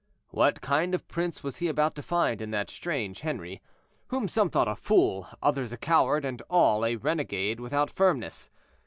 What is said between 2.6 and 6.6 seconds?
strange Henri, whom some thought a fool, others a coward, and